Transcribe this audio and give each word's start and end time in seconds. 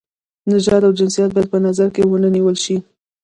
نژاد 0.51 0.81
او 0.87 0.93
جنسیت 0.99 1.29
باید 1.35 1.51
په 1.53 1.57
نظر 1.67 1.87
کې 1.95 2.01
ونه 2.05 2.29
نیول 2.35 2.55
شي. 2.63 2.77